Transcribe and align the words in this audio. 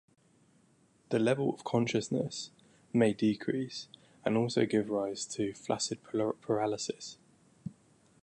The 1.09 1.19
level 1.19 1.53
of 1.53 1.63
consciousness 1.63 2.49
may 2.91 3.13
decrease 3.13 3.87
and 4.25 4.35
also 4.35 4.65
give 4.65 4.89
rise 4.89 5.25
to 5.35 5.53
flaccid 5.53 6.01
paralysis. 6.01 7.19